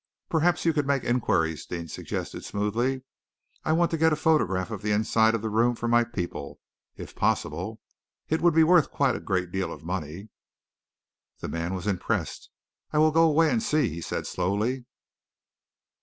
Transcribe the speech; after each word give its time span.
"Perhaps 0.29 0.65
you 0.65 0.73
could 0.73 0.87
make 0.87 1.03
inquiries," 1.03 1.67
Deane 1.67 1.87
suggested 1.87 2.43
smoothly. 2.43 3.03
"I 3.63 3.71
want 3.73 3.91
to 3.91 3.99
get 3.99 4.11
a 4.11 4.15
photograph 4.15 4.71
of 4.71 4.81
the 4.81 4.89
inside 4.89 5.35
of 5.35 5.43
the 5.43 5.49
room 5.51 5.75
for 5.75 5.87
my 5.87 6.03
people, 6.03 6.59
if 6.95 7.15
possible. 7.15 7.79
It 8.27 8.41
would 8.41 8.55
be 8.55 8.63
worth 8.63 8.89
quite 8.89 9.15
a 9.15 9.19
great 9.19 9.51
deal 9.51 9.71
of 9.71 9.83
money." 9.83 10.29
The 11.37 11.49
man 11.49 11.75
was 11.75 11.85
impressed. 11.85 12.49
"I 12.91 12.97
will 12.97 13.11
go 13.11 13.29
away 13.29 13.51
and 13.51 13.61
see," 13.61 13.89
he 13.89 14.01
said 14.01 14.25
slowly. 14.25 14.85